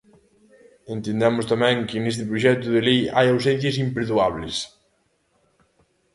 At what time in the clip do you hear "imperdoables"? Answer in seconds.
3.85-4.55